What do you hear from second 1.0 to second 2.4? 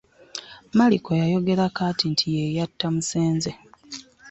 yayogera kaati nti